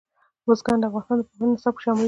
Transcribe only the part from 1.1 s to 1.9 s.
د پوهنې نصاب کې